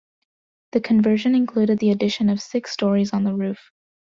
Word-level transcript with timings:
The 0.71 0.81
conversion 0.81 1.35
included 1.35 1.77
the 1.77 1.91
addition 1.91 2.29
of 2.29 2.41
six 2.41 2.71
stories 2.71 3.13
on 3.13 3.23
the 3.23 3.35
roof. 3.35 3.69